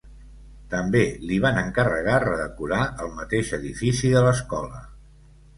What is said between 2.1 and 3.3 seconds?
redecorar el